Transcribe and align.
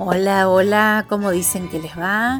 Hola, 0.00 0.48
hola, 0.48 1.06
¿cómo 1.08 1.32
dicen 1.32 1.68
que 1.68 1.80
les 1.80 1.98
va? 1.98 2.38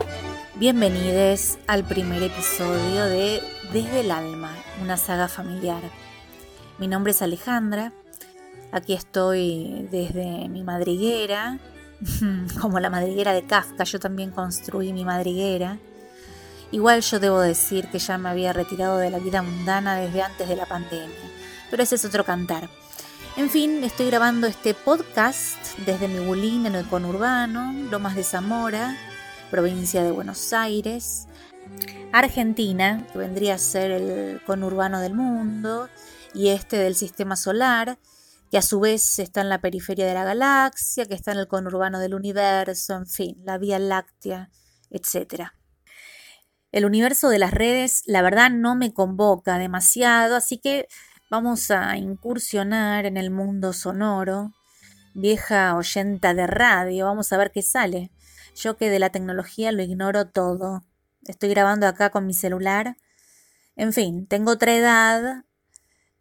Bienvenidos 0.61 1.59
al 1.67 1.83
primer 1.83 2.23
episodio 2.23 3.07
de 3.07 3.43
Desde 3.73 4.03
el 4.03 4.13
Alma, 4.13 4.55
una 4.81 4.97
saga 4.97 5.27
familiar. 5.27 5.83
Mi 6.79 6.87
nombre 6.87 7.11
es 7.11 7.21
Alejandra, 7.21 7.93
aquí 8.71 8.93
estoy 8.93 9.89
desde 9.91 10.49
mi 10.49 10.63
madriguera, 10.63 11.59
como 12.61 12.79
la 12.79 12.91
madriguera 12.91 13.33
de 13.33 13.45
Kafka, 13.45 13.83
yo 13.83 13.99
también 13.99 14.31
construí 14.31 14.93
mi 14.93 15.05
madriguera. 15.05 15.79
Igual 16.71 17.01
yo 17.01 17.19
debo 17.19 17.41
decir 17.41 17.89
que 17.89 17.99
ya 17.99 18.19
me 18.19 18.29
había 18.29 18.53
retirado 18.53 18.99
de 18.99 19.11
la 19.11 19.19
vida 19.19 19.43
mundana 19.43 19.97
desde 19.97 20.23
antes 20.23 20.49
de 20.49 20.55
la 20.55 20.67
pandemia, 20.67 21.29
pero 21.73 21.83
ese 21.83 21.97
es 21.97 22.05
otro 22.05 22.25
cantar. 22.25 22.71
En 23.39 23.49
fin, 23.51 23.85
estoy 23.85 24.07
grabando 24.07 24.49
este 24.49 24.75
podcast 24.75 25.79
desde 25.87 26.09
mi 26.09 26.19
bulín 26.19 26.67
en 26.67 26.75
el 26.75 26.89
conurbano, 26.89 27.73
Lomas 27.89 28.17
de 28.17 28.25
Zamora, 28.25 28.97
provincia 29.49 30.03
de 30.03 30.11
Buenos 30.11 30.53
Aires, 30.53 31.29
Argentina, 32.11 33.07
que 33.13 33.19
vendría 33.19 33.55
a 33.55 33.59
ser 33.59 33.93
el 33.93 34.43
conurbano 34.45 34.99
del 34.99 35.15
mundo, 35.15 35.89
y 36.35 36.49
este 36.49 36.79
del 36.79 36.97
sistema 36.97 37.37
solar, 37.37 38.01
que 38.51 38.59
a 38.59 38.63
su 38.63 38.81
vez 38.81 39.21
está 39.21 39.43
en 39.43 39.51
la 39.51 39.61
periferia 39.61 40.05
de 40.05 40.15
la 40.15 40.25
galaxia, 40.25 41.07
que 41.07 41.15
está 41.15 41.31
en 41.31 41.39
el 41.39 41.47
conurbano 41.47 42.01
del 42.01 42.15
universo, 42.15 42.97
en 42.97 43.07
fin, 43.07 43.37
la 43.45 43.57
Vía 43.57 43.79
Láctea, 43.79 44.51
etc. 44.91 45.53
El 46.73 46.85
universo 46.85 47.29
de 47.29 47.39
las 47.39 47.53
redes, 47.53 48.03
la 48.05 48.21
verdad, 48.21 48.51
no 48.51 48.75
me 48.75 48.93
convoca 48.93 49.59
demasiado, 49.59 50.35
así 50.35 50.59
que 50.59 50.89
Vamos 51.31 51.71
a 51.71 51.99
incursionar 51.99 53.05
en 53.05 53.19
el 53.19 53.31
mundo 53.31 53.75
sonoro, 53.75 54.55
vieja 55.13 55.77
oyenta 55.77 56.33
de 56.33 56.47
radio, 56.47 57.05
vamos 57.05 57.31
a 57.35 57.37
ver 57.37 57.53
qué 57.53 57.61
sale. 57.61 58.11
Yo 58.55 58.79
que 58.79 58.89
de 58.89 58.99
la 58.99 59.11
tecnología 59.11 59.71
lo 59.71 59.83
ignoro 59.83 60.27
todo. 60.27 60.87
Estoy 61.27 61.51
grabando 61.51 61.87
acá 61.87 62.09
con 62.09 62.27
mi 62.27 62.33
celular. 62.33 62.97
En 63.77 63.93
fin, 63.93 64.27
tengo 64.27 64.53
otra 64.53 64.75
edad. 64.75 65.45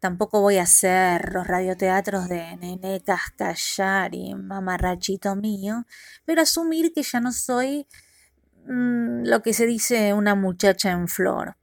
Tampoco 0.02 0.42
voy 0.42 0.58
a 0.58 0.64
hacer 0.64 1.34
los 1.34 1.48
radioteatros 1.48 2.28
de 2.28 2.58
Nene 2.58 3.02
Cascallar 3.02 4.14
y 4.14 4.36
Mamarrachito 4.36 5.38
mío, 5.38 5.86
pero 6.26 6.42
asumir 6.42 6.92
que 6.94 7.04
ya 7.04 7.22
no 7.22 7.32
soy 7.32 7.88
mm, 8.66 9.24
lo 9.24 9.42
que 9.42 9.54
se 9.54 9.66
dice 9.68 10.14
una 10.14 10.36
muchacha 10.36 10.92
en 10.92 11.08
flor. 11.08 11.56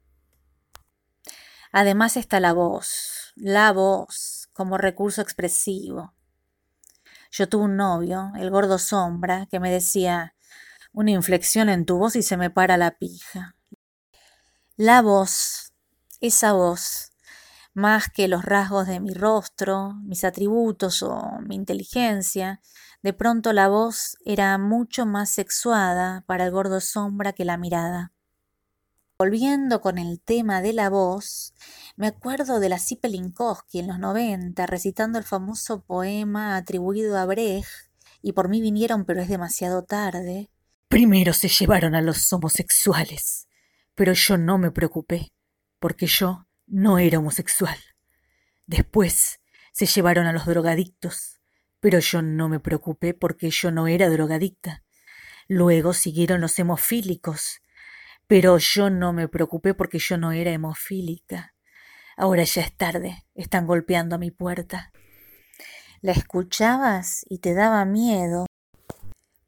Además 1.73 2.17
está 2.17 2.41
la 2.41 2.55
voz 2.55 3.14
la 3.37 3.73
voz 3.73 4.49
como 4.53 4.79
recurso 4.79 5.21
expresivo. 5.21 6.15
Yo 7.31 7.49
tuve 7.49 7.65
un 7.65 7.77
novio, 7.77 8.33
el 8.37 8.51
gordo 8.51 8.79
sombra, 8.79 9.47
que 9.51 9.59
me 9.59 9.71
decía, 9.71 10.35
una 10.93 11.11
inflexión 11.11 11.69
en 11.69 11.85
tu 11.85 11.99
voz 11.99 12.15
y 12.17 12.23
se 12.23 12.37
me 12.37 12.51
para 12.51 12.77
la 12.77 12.93
pija. 12.93 13.57
La 14.77 15.03
voz, 15.03 15.73
esa 16.21 16.53
voz, 16.53 17.13
más 17.75 18.09
que 18.09 18.29
los 18.29 18.45
rasgos 18.45 18.87
de 18.87 19.01
mi 19.01 19.13
rostro, 19.13 19.95
mis 20.05 20.23
atributos 20.23 21.03
o 21.03 21.39
mi 21.41 21.57
inteligencia, 21.57 22.61
de 23.03 23.13
pronto 23.13 23.53
la 23.53 23.69
voz 23.69 24.17
era 24.25 24.57
mucho 24.59 25.05
más 25.05 25.29
sexuada 25.31 26.23
para 26.27 26.45
el 26.47 26.53
gordo 26.53 26.81
sombra 26.81 27.33
que 27.33 27.45
la 27.45 27.57
mirada. 27.57 28.13
Volviendo 29.17 29.81
con 29.81 29.99
el 29.99 30.21
tema 30.21 30.61
de 30.61 30.73
la 30.73 30.91
voz, 30.91 31.55
me 31.95 32.09
acuerdo 32.09 32.59
de 32.59 32.69
la 32.69 32.81
Linkowski 33.05 33.79
en 33.79 33.87
los 33.87 34.01
90 34.01 34.67
recitando 34.67 35.21
el 35.21 35.25
famoso 35.25 35.85
poema 35.85 36.57
atribuido 36.57 37.17
a 37.17 37.25
Brecht 37.25 37.69
y 38.23 38.33
por 38.33 38.49
mí 38.49 38.61
vinieron 38.61 39.05
pero 39.05 39.23
es 39.23 39.29
demasiado 39.29 39.85
tarde. 39.85 40.51
Primero 40.89 41.33
se 41.33 41.49
llevaron 41.49 41.95
a 41.95 42.03
los 42.03 42.33
homosexuales, 42.33 43.47
pero 43.95 44.15
yo 44.15 44.37
no 44.37 44.59
me 44.59 44.73
preocupé, 44.73 45.33
porque 45.79 46.09
yo 46.09 46.49
no 46.67 46.99
era 46.99 47.21
homosexual. 47.21 47.79
Después 48.67 49.39
se 49.71 49.87
llevaron 49.87 50.27
a 50.27 50.33
los 50.33 50.45
drogadictos, 50.45 51.41
pero 51.79 52.01
yo 52.01 52.21
no 52.21 52.49
me 52.49 52.59
preocupé 52.59 53.15
porque 53.15 53.51
yo 53.51 53.71
no 53.71 53.87
era 53.87 54.11
drogadicta. 54.11 54.83
Luego 55.47 55.93
siguieron 55.93 56.41
los 56.41 56.59
hemofílicos, 56.59 57.61
pero 58.27 58.59
yo 58.59 58.91
no 58.91 59.13
me 59.13 59.29
preocupé 59.29 59.75
porque 59.75 59.99
yo 59.99 60.17
no 60.19 60.33
era 60.33 60.51
hemofílica. 60.51 61.55
Ahora 62.17 62.45
ya 62.45 62.63
es 62.63 62.77
tarde, 62.77 63.25
están 63.35 63.67
golpeando 63.67 64.17
a 64.17 64.19
mi 64.19 64.31
puerta. 64.31 64.93
La 66.01 66.13
escuchabas 66.13 67.25
y 67.29 67.39
te 67.39 67.55
daba 67.55 67.85
miedo. 67.85 68.47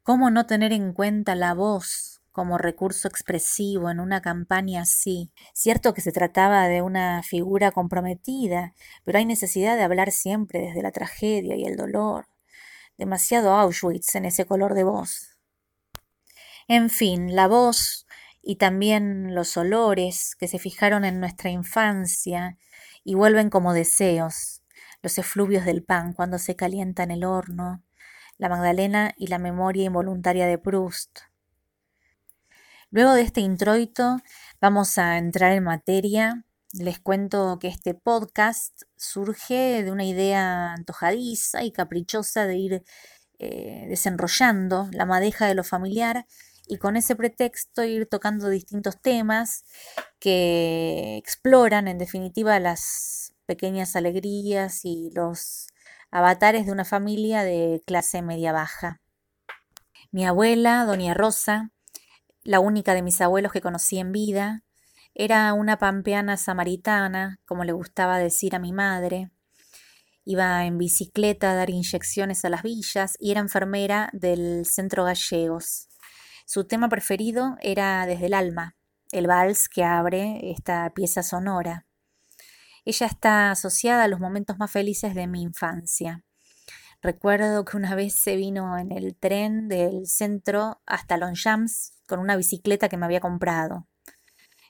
¿Cómo 0.03 0.31
no 0.31 0.45
tener 0.45 0.73
en 0.73 0.93
cuenta 0.93 1.35
la 1.35 1.53
voz 1.53 2.21
como 2.31 2.57
recurso 2.57 3.07
expresivo 3.07 3.89
en 3.89 3.99
una 3.99 4.21
campaña 4.21 4.81
así? 4.81 5.31
Cierto 5.53 5.93
que 5.93 6.01
se 6.01 6.11
trataba 6.11 6.67
de 6.67 6.81
una 6.81 7.23
figura 7.23 7.71
comprometida, 7.71 8.73
pero 9.03 9.19
hay 9.19 9.25
necesidad 9.25 9.75
de 9.75 9.83
hablar 9.83 10.11
siempre 10.11 10.61
desde 10.61 10.81
la 10.81 10.91
tragedia 10.91 11.55
y 11.55 11.65
el 11.65 11.77
dolor. 11.77 12.27
Demasiado 12.97 13.53
Auschwitz 13.53 14.15
en 14.15 14.25
ese 14.25 14.45
color 14.45 14.73
de 14.73 14.83
voz. 14.83 15.37
En 16.67 16.89
fin, 16.89 17.35
la 17.35 17.47
voz 17.47 18.06
y 18.49 18.55
también 18.55 19.35
los 19.35 19.57
olores 19.57 20.33
que 20.39 20.47
se 20.47 20.57
fijaron 20.57 21.03
en 21.03 21.19
nuestra 21.19 21.49
infancia 21.49 22.57
y 23.03 23.13
vuelven 23.13 23.49
como 23.49 23.73
deseos, 23.73 24.61
los 25.01 25.17
efluvios 25.17 25.65
del 25.65 25.83
pan 25.83 26.13
cuando 26.13 26.39
se 26.39 26.55
calienta 26.55 27.03
en 27.03 27.11
el 27.11 27.25
horno, 27.25 27.83
la 28.37 28.47
Magdalena 28.47 29.13
y 29.17 29.27
la 29.27 29.37
memoria 29.37 29.83
involuntaria 29.83 30.47
de 30.47 30.57
Proust. 30.57 31.19
Luego 32.89 33.15
de 33.15 33.23
este 33.23 33.41
introito 33.41 34.21
vamos 34.61 34.97
a 34.97 35.17
entrar 35.17 35.51
en 35.51 35.65
materia. 35.65 36.45
Les 36.71 36.99
cuento 36.99 37.59
que 37.59 37.67
este 37.67 37.95
podcast 37.95 38.83
surge 38.95 39.83
de 39.83 39.91
una 39.91 40.05
idea 40.05 40.71
antojadiza 40.71 41.65
y 41.65 41.73
caprichosa 41.73 42.45
de 42.45 42.55
ir 42.55 42.83
eh, 43.39 43.87
desenrollando 43.89 44.87
la 44.93 45.05
madeja 45.05 45.47
de 45.47 45.55
lo 45.55 45.65
familiar 45.65 46.25
y 46.67 46.77
con 46.77 46.97
ese 46.97 47.15
pretexto 47.15 47.83
ir 47.83 48.07
tocando 48.07 48.49
distintos 48.49 49.01
temas 49.01 49.65
que 50.19 51.17
exploran 51.17 51.87
en 51.87 51.97
definitiva 51.97 52.59
las 52.59 53.33
pequeñas 53.45 53.95
alegrías 53.95 54.83
y 54.83 55.09
los 55.13 55.67
avatares 56.11 56.65
de 56.65 56.71
una 56.71 56.85
familia 56.85 57.43
de 57.43 57.81
clase 57.85 58.21
media 58.21 58.51
baja. 58.51 59.01
Mi 60.11 60.25
abuela, 60.25 60.85
doña 60.85 61.13
Rosa, 61.13 61.71
la 62.43 62.59
única 62.59 62.93
de 62.93 63.01
mis 63.01 63.19
abuelos 63.21 63.51
que 63.51 63.61
conocí 63.61 63.99
en 63.99 64.11
vida, 64.11 64.63
era 65.13 65.51
una 65.53 65.77
pampeana 65.77 66.37
samaritana, 66.37 67.39
como 67.45 67.63
le 67.63 67.71
gustaba 67.71 68.19
decir 68.19 68.55
a 68.55 68.59
mi 68.59 68.71
madre. 68.71 69.31
Iba 70.23 70.65
en 70.65 70.77
bicicleta 70.77 71.51
a 71.51 71.55
dar 71.55 71.69
inyecciones 71.69 72.45
a 72.45 72.49
las 72.49 72.61
villas 72.61 73.15
y 73.19 73.31
era 73.31 73.39
enfermera 73.39 74.09
del 74.13 74.65
centro 74.65 75.05
gallegos. 75.05 75.87
Su 76.49 76.63
tema 76.63 76.87
preferido 76.87 77.57
era 77.59 78.05
Desde 78.05 78.27
el 78.27 78.33
alma, 78.33 78.77
el 79.11 79.27
vals 79.27 79.67
que 79.67 79.83
abre 79.83 80.49
esta 80.49 80.89
pieza 80.91 81.21
sonora. 81.21 81.85
Ella 82.85 83.05
está 83.05 83.51
asociada 83.51 84.05
a 84.05 84.07
los 84.07 84.21
momentos 84.21 84.57
más 84.57 84.71
felices 84.71 85.13
de 85.13 85.27
mi 85.27 85.41
infancia. 85.41 86.23
Recuerdo 87.01 87.65
que 87.65 87.75
una 87.75 87.95
vez 87.95 88.15
se 88.15 88.37
vino 88.37 88.77
en 88.77 88.93
el 88.93 89.17
tren 89.17 89.67
del 89.67 90.07
centro 90.07 90.81
hasta 90.85 91.17
Longchamps 91.17 92.01
con 92.07 92.19
una 92.19 92.37
bicicleta 92.37 92.87
que 92.87 92.95
me 92.95 93.05
había 93.05 93.19
comprado. 93.19 93.89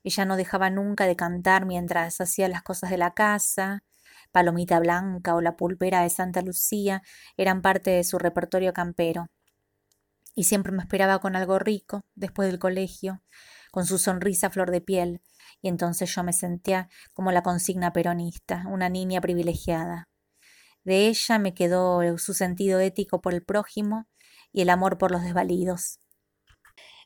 Ella 0.04 0.26
no 0.26 0.36
dejaba 0.36 0.72
nunca 0.72 1.06
de 1.06 1.16
cantar 1.16 1.68
mientras 1.68 2.20
hacía 2.20 2.48
las 2.48 2.64
cosas 2.64 2.90
de 2.90 2.98
la 2.98 3.14
casa. 3.14 3.84
Palomita 4.32 4.80
Blanca 4.80 5.36
o 5.36 5.42
la 5.42 5.56
pulpera 5.56 6.02
de 6.02 6.10
Santa 6.10 6.42
Lucía 6.42 7.04
eran 7.38 7.62
parte 7.62 7.92
de 7.92 8.04
su 8.04 8.18
repertorio 8.18 8.74
campero 8.74 9.30
y 10.38 10.44
siempre 10.44 10.72
me 10.72 10.84
esperaba 10.84 11.18
con 11.18 11.36
algo 11.36 11.58
rico 11.58 12.06
después 12.14 12.48
del 12.48 12.60
colegio, 12.60 13.24
con 13.72 13.88
su 13.88 13.98
sonrisa 13.98 14.52
flor 14.52 14.70
de 14.70 14.82
piel, 14.82 15.20
y 15.64 15.68
entonces 15.68 16.14
yo 16.14 16.24
me 16.24 16.32
sentía 16.32 16.90
como 17.16 17.32
la 17.32 17.42
consigna 17.42 17.92
peronista, 17.92 18.64
una 18.68 18.88
niña 18.88 19.20
privilegiada. 19.20 20.08
De 20.84 21.08
ella 21.08 21.40
me 21.40 21.56
quedó 21.56 22.20
su 22.20 22.36
sentido 22.36 22.80
ético 22.80 23.20
por 23.20 23.34
el 23.34 23.44
prójimo 23.44 24.08
y 24.54 24.62
el 24.62 24.70
amor 24.70 25.00
por 25.00 25.10
los 25.10 25.24
desvalidos. 25.24 25.98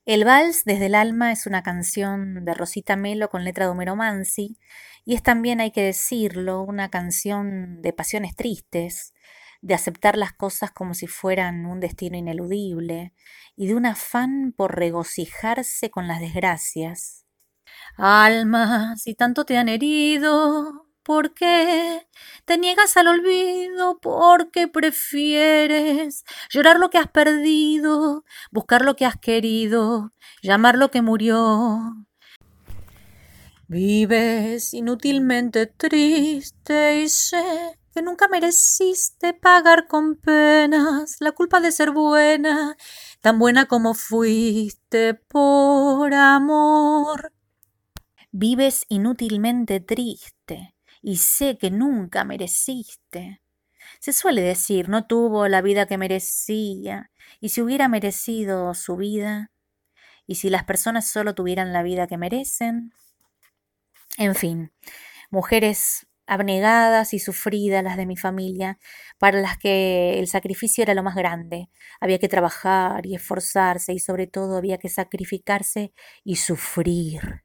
El 0.05 0.25
Vals 0.25 0.65
desde 0.65 0.87
el 0.87 0.95
alma 0.95 1.31
es 1.31 1.47
una 1.47 1.63
canción 1.63 2.43
de 2.43 2.53
Rosita 2.53 2.97
Melo 2.97 3.29
con 3.29 3.45
letra 3.45 3.63
de 3.63 3.71
Homero 3.71 3.95
Mansi 3.95 4.57
y 5.05 5.15
es 5.15 5.23
también, 5.23 5.61
hay 5.61 5.71
que 5.71 5.83
decirlo, 5.83 6.63
una 6.63 6.89
canción 6.89 7.81
de 7.81 7.93
pasiones 7.93 8.35
tristes, 8.35 9.13
de 9.61 9.73
aceptar 9.73 10.17
las 10.17 10.33
cosas 10.33 10.71
como 10.71 10.93
si 10.93 11.07
fueran 11.07 11.65
un 11.65 11.79
destino 11.79 12.17
ineludible 12.17 13.13
y 13.55 13.67
de 13.67 13.75
un 13.75 13.85
afán 13.85 14.53
por 14.55 14.75
regocijarse 14.75 15.89
con 15.89 16.07
las 16.07 16.19
desgracias. 16.19 17.25
Alma, 17.97 18.95
si 18.97 19.13
tanto 19.15 19.45
te 19.45 19.57
han 19.57 19.69
herido, 19.69 20.87
¿Por 21.03 21.33
qué 21.33 22.07
te 22.45 22.59
niegas 22.59 22.95
al 22.95 23.07
olvido? 23.07 23.99
Porque 23.99 24.67
prefieres 24.67 26.23
llorar 26.51 26.77
lo 26.77 26.91
que 26.91 26.99
has 26.99 27.07
perdido, 27.07 28.23
buscar 28.51 28.83
lo 28.83 28.95
que 28.95 29.05
has 29.05 29.17
querido, 29.17 30.13
llamar 30.43 30.77
lo 30.77 30.91
que 30.91 31.01
murió. 31.01 32.05
Vives 33.67 34.75
inútilmente 34.75 35.65
triste 35.65 37.01
y 37.01 37.09
sé 37.09 37.80
que 37.93 38.01
nunca 38.01 38.27
mereciste 38.27 39.33
pagar 39.33 39.87
con 39.87 40.15
penas 40.15 41.17
la 41.19 41.31
culpa 41.31 41.59
de 41.59 41.71
ser 41.71 41.91
buena, 41.91 42.77
tan 43.21 43.39
buena 43.39 43.65
como 43.65 43.93
fuiste 43.93 45.13
por 45.13 46.13
amor. 46.13 47.33
Vives 48.31 48.85
inútilmente 48.87 49.79
triste 49.81 50.75
y 51.01 51.17
sé 51.17 51.57
que 51.57 51.69
nunca 51.71 52.23
mereciste. 52.23 53.41
Se 53.99 54.13
suele 54.13 54.41
decir, 54.41 54.87
no 54.89 55.05
tuvo 55.05 55.47
la 55.47 55.61
vida 55.61 55.85
que 55.85 55.97
merecía, 55.97 57.11
y 57.39 57.49
si 57.49 57.61
hubiera 57.61 57.87
merecido 57.87 58.73
su 58.73 58.95
vida, 58.95 59.51
y 60.25 60.35
si 60.35 60.49
las 60.49 60.63
personas 60.63 61.07
solo 61.07 61.35
tuvieran 61.35 61.73
la 61.73 61.83
vida 61.83 62.07
que 62.07 62.17
merecen. 62.17 62.93
En 64.17 64.35
fin, 64.35 64.71
mujeres 65.29 66.07
abnegadas 66.31 67.13
y 67.13 67.19
sufridas 67.19 67.83
las 67.83 67.97
de 67.97 68.05
mi 68.05 68.15
familia, 68.15 68.79
para 69.17 69.41
las 69.41 69.57
que 69.57 70.17
el 70.17 70.27
sacrificio 70.27 70.81
era 70.81 70.93
lo 70.93 71.03
más 71.03 71.15
grande. 71.15 71.69
Había 71.99 72.19
que 72.19 72.29
trabajar 72.29 73.05
y 73.05 73.15
esforzarse 73.15 73.91
y 73.91 73.99
sobre 73.99 74.27
todo 74.27 74.55
había 74.55 74.77
que 74.77 74.87
sacrificarse 74.87 75.93
y 76.23 76.37
sufrir. 76.37 77.43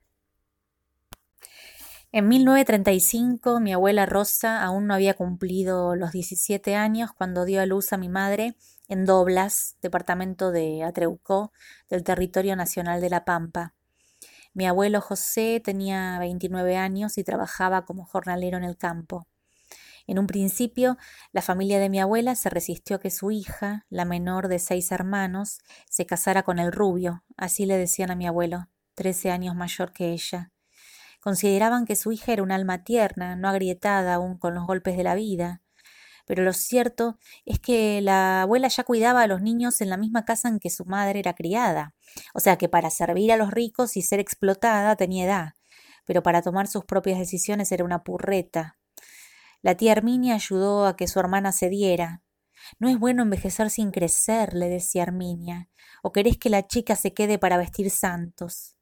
En 2.12 2.28
1935 2.28 3.58
mi 3.58 3.72
abuela 3.72 4.06
Rosa 4.06 4.62
aún 4.62 4.86
no 4.86 4.94
había 4.94 5.14
cumplido 5.14 5.96
los 5.96 6.12
17 6.12 6.76
años 6.76 7.10
cuando 7.12 7.44
dio 7.44 7.60
a 7.60 7.66
luz 7.66 7.92
a 7.92 7.96
mi 7.96 8.08
madre 8.08 8.54
en 8.86 9.04
Doblas, 9.04 9.76
departamento 9.82 10.52
de 10.52 10.84
Atreucó, 10.84 11.52
del 11.90 12.04
territorio 12.04 12.54
nacional 12.54 13.00
de 13.00 13.10
La 13.10 13.24
Pampa. 13.24 13.74
Mi 14.56 14.66
abuelo 14.66 15.02
José 15.02 15.60
tenía 15.62 16.18
29 16.18 16.78
años 16.78 17.18
y 17.18 17.24
trabajaba 17.24 17.84
como 17.84 18.06
jornalero 18.06 18.56
en 18.56 18.64
el 18.64 18.78
campo. 18.78 19.26
En 20.06 20.18
un 20.18 20.26
principio, 20.26 20.96
la 21.30 21.42
familia 21.42 21.78
de 21.78 21.90
mi 21.90 22.00
abuela 22.00 22.34
se 22.36 22.48
resistió 22.48 22.96
a 22.96 22.98
que 22.98 23.10
su 23.10 23.30
hija, 23.30 23.84
la 23.90 24.06
menor 24.06 24.48
de 24.48 24.58
seis 24.58 24.92
hermanos, 24.92 25.58
se 25.90 26.06
casara 26.06 26.42
con 26.42 26.58
el 26.58 26.72
rubio, 26.72 27.22
así 27.36 27.66
le 27.66 27.76
decían 27.76 28.10
a 28.10 28.16
mi 28.16 28.26
abuelo, 28.26 28.70
trece 28.94 29.30
años 29.30 29.54
mayor 29.54 29.92
que 29.92 30.12
ella. 30.12 30.52
Consideraban 31.20 31.84
que 31.84 31.94
su 31.94 32.10
hija 32.10 32.32
era 32.32 32.42
un 32.42 32.50
alma 32.50 32.82
tierna, 32.82 33.36
no 33.36 33.50
agrietada 33.50 34.14
aún 34.14 34.38
con 34.38 34.54
los 34.54 34.66
golpes 34.66 34.96
de 34.96 35.04
la 35.04 35.14
vida 35.14 35.60
pero 36.26 36.42
lo 36.42 36.52
cierto 36.52 37.18
es 37.44 37.60
que 37.60 38.00
la 38.02 38.42
abuela 38.42 38.68
ya 38.68 38.84
cuidaba 38.84 39.22
a 39.22 39.26
los 39.26 39.40
niños 39.40 39.80
en 39.80 39.88
la 39.88 39.96
misma 39.96 40.24
casa 40.24 40.48
en 40.48 40.58
que 40.58 40.70
su 40.70 40.84
madre 40.84 41.20
era 41.20 41.34
criada. 41.34 41.94
O 42.34 42.40
sea 42.40 42.58
que 42.58 42.68
para 42.68 42.90
servir 42.90 43.32
a 43.32 43.36
los 43.36 43.50
ricos 43.52 43.96
y 43.96 44.02
ser 44.02 44.18
explotada 44.20 44.96
tenía 44.96 45.24
edad, 45.24 45.54
pero 46.04 46.22
para 46.22 46.42
tomar 46.42 46.66
sus 46.66 46.84
propias 46.84 47.18
decisiones 47.18 47.70
era 47.70 47.84
una 47.84 48.02
purreta. 48.02 48.76
La 49.62 49.76
tía 49.76 49.92
Herminia 49.92 50.34
ayudó 50.34 50.86
a 50.86 50.96
que 50.96 51.06
su 51.06 51.20
hermana 51.20 51.52
cediera. 51.52 52.22
No 52.80 52.88
es 52.88 52.98
bueno 52.98 53.22
envejecer 53.22 53.70
sin 53.70 53.92
crecer, 53.92 54.52
le 54.54 54.68
decía 54.68 55.04
Herminia, 55.04 55.68
o 56.02 56.12
querés 56.12 56.38
que 56.38 56.50
la 56.50 56.66
chica 56.66 56.96
se 56.96 57.14
quede 57.14 57.38
para 57.38 57.56
vestir 57.56 57.90
santos. 57.90 58.76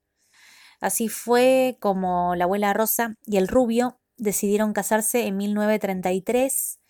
Así 0.81 1.08
fue 1.08 1.76
como 1.81 2.35
la 2.35 2.44
abuela 2.44 2.73
Rosa 2.73 3.17
y 3.26 3.37
el 3.37 3.49
rubio 3.49 4.00
decidieron 4.17 4.73
casarse 4.73 5.26
en 5.26 5.37
1933 5.37 6.81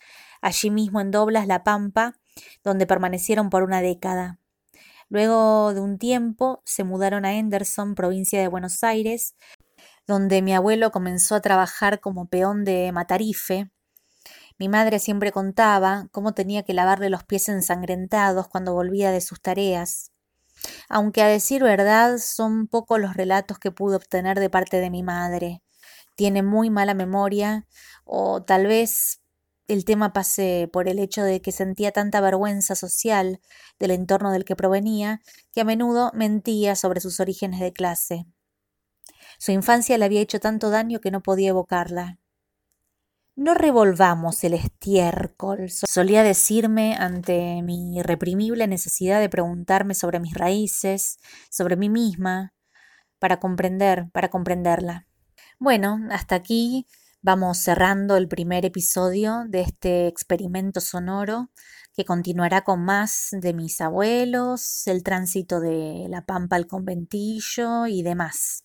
allí 0.45 0.71
mismo 0.71 1.01
en 1.01 1.11
Doblas, 1.11 1.47
La 1.47 1.65
Pampa, 1.65 2.13
donde 2.63 2.87
permanecieron 2.87 3.49
por 3.49 3.63
una 3.63 3.81
década. 3.81 4.39
Luego 5.09 5.73
de 5.73 5.81
un 5.81 5.99
tiempo 5.99 6.63
se 6.67 6.85
mudaron 6.85 7.25
a 7.25 7.33
Henderson, 7.33 7.95
provincia 7.95 8.41
de 8.41 8.49
Buenos 8.49 8.85
Aires, 8.85 9.37
donde 10.07 10.43
mi 10.43 10.55
abuelo 10.55 10.91
comenzó 10.93 11.35
a 11.35 11.41
trabajar 11.41 12.01
como 12.01 12.29
peón 12.29 12.63
de 12.65 12.93
matarife. 12.93 13.71
Mi 14.59 14.69
madre 14.69 14.99
siempre 14.99 15.33
contaba 15.33 16.09
cómo 16.13 16.33
tenía 16.35 16.63
que 16.63 16.75
lavarle 16.75 17.09
los 17.09 17.25
pies 17.25 17.49
ensangrentados 17.49 18.47
cuando 18.47 18.75
volvía 18.75 19.11
de 19.13 19.23
sus 19.23 19.41
tareas. 19.41 20.13
Aunque 20.91 21.23
a 21.23 21.27
decir 21.27 21.63
verdad 21.63 22.19
son 22.19 22.69
pocos 22.69 23.01
los 23.01 23.15
relatos 23.15 23.59
que 23.59 23.71
pude 23.71 23.97
obtener 23.97 24.39
de 24.39 24.51
parte 24.51 24.79
de 24.79 24.91
mi 24.91 25.03
madre. 25.03 25.63
Tiene 26.17 26.43
muy 26.43 26.69
mala 26.69 26.93
memoria 26.93 27.67
o 28.05 28.43
tal 28.43 28.67
vez 28.67 29.24
el 29.69 29.85
tema 29.85 30.13
pase 30.13 30.69
por 30.73 30.89
el 30.89 30.99
hecho 30.99 31.23
de 31.23 31.41
que 31.41 31.53
sentía 31.53 31.93
tanta 31.93 32.21
vergüenza 32.21 32.75
social 32.75 33.41
del 33.79 33.91
entorno 33.93 34.31
del 34.33 34.45
que 34.45 34.57
provenía, 34.57 35.23
que 35.53 35.63
a 35.63 35.65
menudo 35.65 36.11
mentía 36.15 36.77
sobre 36.77 37.01
sus 37.01 37.21
orígenes 37.21 37.61
de 37.61 37.73
clase. 37.73 38.27
Su 39.39 39.53
infancia 39.53 39.99
le 39.99 40.05
había 40.05 40.21
hecho 40.21 40.41
tanto 40.41 40.71
daño 40.71 41.01
que 41.01 41.11
no 41.11 41.23
podía 41.23 41.51
evocarla. 41.51 42.19
No 43.37 43.55
revolvamos 43.55 44.45
el 44.45 44.55
estiércol, 44.55 45.69
solía 45.69 46.23
decirme 46.23 46.95
ante 46.95 47.63
mi 47.63 47.97
irreprimible 47.97 48.69
necesidad 48.69 49.19
de 49.19 49.29
preguntarme 49.29 49.95
sobre 49.95 50.21
mis 50.21 50.35
raíces, 50.35 51.19
sobre 51.51 51.75
mí 51.77 51.89
misma, 51.89 52.55
para 53.19 53.41
comprender, 53.41 54.09
para 54.13 54.29
comprenderla. 54.29 55.09
Bueno, 55.59 55.99
hasta 56.11 56.37
aquí 56.37 56.87
Vamos 57.27 57.57
cerrando 57.57 58.19
el 58.19 58.29
primer 58.29 58.67
episodio 58.67 59.47
de 59.49 59.63
este 59.63 60.09
experimento 60.09 60.83
sonoro 60.83 61.49
que 61.95 62.05
continuará 62.05 62.65
con 62.65 62.85
más 62.85 63.29
de 63.33 63.55
mis 63.55 63.81
abuelos, 63.81 64.87
el 64.87 65.03
tránsito 65.03 65.59
de 65.59 66.05
la 66.11 66.27
pampa 66.27 66.57
al 66.57 66.67
conventillo 66.67 67.87
y 67.87 68.03
demás. 68.03 68.65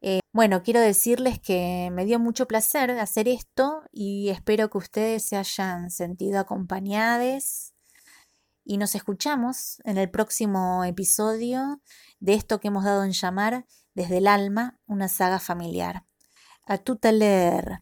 Eh, 0.00 0.18
bueno, 0.32 0.64
quiero 0.64 0.80
decirles 0.80 1.38
que 1.38 1.90
me 1.92 2.04
dio 2.06 2.18
mucho 2.18 2.48
placer 2.48 2.90
hacer 2.90 3.28
esto 3.28 3.84
y 3.92 4.30
espero 4.30 4.68
que 4.68 4.78
ustedes 4.78 5.22
se 5.22 5.36
hayan 5.36 5.92
sentido 5.92 6.40
acompañados 6.40 7.72
y 8.64 8.78
nos 8.78 8.96
escuchamos 8.96 9.80
en 9.84 9.96
el 9.96 10.10
próximo 10.10 10.82
episodio 10.82 11.80
de 12.18 12.34
esto 12.34 12.58
que 12.58 12.66
hemos 12.66 12.82
dado 12.82 13.04
en 13.04 13.12
llamar 13.12 13.64
Desde 13.94 14.18
el 14.18 14.26
alma, 14.26 14.80
una 14.86 15.06
saga 15.06 15.38
familiar. 15.38 16.09
a 16.72 16.78
tutta 16.78 17.10
le 17.10 17.78